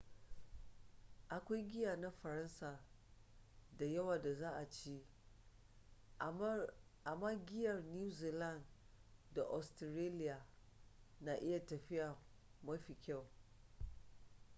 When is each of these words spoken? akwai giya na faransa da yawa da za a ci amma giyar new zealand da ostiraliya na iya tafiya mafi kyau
akwai 1.35 1.63
giya 1.63 1.95
na 1.97 2.11
faransa 2.11 2.79
da 3.77 3.85
yawa 3.85 4.17
da 4.21 4.33
za 4.33 4.49
a 4.55 4.69
ci 4.69 5.07
amma 7.05 7.35
giyar 7.45 7.83
new 7.83 8.09
zealand 8.09 8.63
da 9.33 9.43
ostiraliya 9.43 10.45
na 11.19 11.33
iya 11.41 11.65
tafiya 11.65 12.17
mafi 12.63 12.95
kyau 13.01 13.27